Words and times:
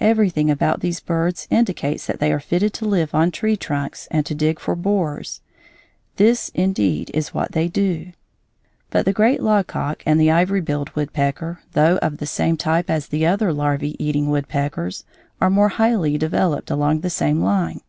Everything 0.00 0.50
about 0.50 0.80
these 0.80 0.98
birds 0.98 1.46
indicates 1.48 2.04
that 2.06 2.18
they 2.18 2.32
are 2.32 2.40
fitted 2.40 2.72
to 2.72 2.84
live 2.84 3.14
on 3.14 3.30
tree 3.30 3.56
trunks 3.56 4.08
and 4.10 4.26
to 4.26 4.34
dig 4.34 4.58
for 4.58 4.74
borers. 4.74 5.42
This, 6.16 6.50
indeed, 6.54 7.08
is 7.14 7.32
what 7.32 7.52
they 7.52 7.68
do. 7.68 8.10
But 8.90 9.04
the 9.04 9.12
great 9.12 9.38
logcock 9.40 10.02
and 10.04 10.20
the 10.20 10.28
ivory 10.32 10.60
billed 10.60 10.90
woodpecker, 10.96 11.60
though 11.74 11.98
of 11.98 12.16
the 12.16 12.26
same 12.26 12.56
type 12.56 12.90
as 12.90 13.06
the 13.06 13.24
other 13.26 13.52
larvæ 13.52 13.94
eating 14.00 14.28
woodpeckers, 14.28 15.04
are 15.40 15.50
more 15.50 15.68
highly 15.68 16.18
developed 16.18 16.68
along 16.68 17.02
the 17.02 17.08
same 17.10 17.40
line. 17.40 17.80